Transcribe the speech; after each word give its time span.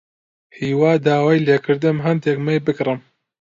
هیوا 0.59 0.91
داوای 1.05 1.43
لێ 1.47 1.57
کردم 1.65 1.97
هەندێک 2.05 2.37
مەی 2.45 2.59
بکڕم. 2.65 2.99